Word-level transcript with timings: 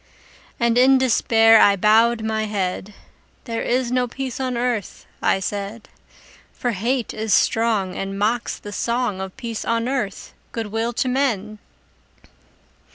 And 0.59 0.79
in 0.79 0.97
despair 0.97 1.59
I 1.61 1.75
bowed 1.75 2.23
my 2.23 2.45
head; 2.45 2.95
"There 3.43 3.61
is 3.61 3.91
no 3.91 4.07
peace 4.07 4.39
on 4.39 4.57
earth," 4.57 5.05
I 5.21 5.39
said: 5.39 5.89
"For 6.53 6.71
hate 6.71 7.13
is 7.13 7.35
strong, 7.35 7.95
And 7.95 8.17
mocks 8.17 8.57
the 8.57 8.71
song 8.73 9.21
Of 9.21 9.37
peace 9.37 9.63
on 9.63 9.87
earth, 9.87 10.33
good 10.53 10.71
will 10.71 10.91
to 10.93 11.07
men!" 11.07 11.59